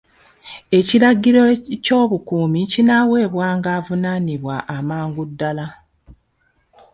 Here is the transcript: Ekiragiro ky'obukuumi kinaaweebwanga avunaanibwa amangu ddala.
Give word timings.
Ekiragiro 0.77 1.41
ky'obukuumi 1.85 2.61
kinaaweebwanga 2.71 3.69
avunaanibwa 3.77 4.55
amangu 4.77 5.23
ddala. 5.29 5.67